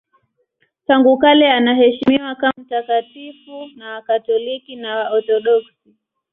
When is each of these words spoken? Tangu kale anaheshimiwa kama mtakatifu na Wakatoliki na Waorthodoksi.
Tangu 0.87 1.17
kale 1.17 1.51
anaheshimiwa 1.53 2.35
kama 2.35 2.53
mtakatifu 2.57 3.67
na 3.75 3.89
Wakatoliki 3.93 4.75
na 4.75 4.95
Waorthodoksi. 4.97 5.93